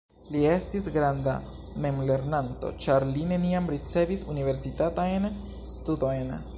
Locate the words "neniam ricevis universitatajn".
3.33-5.33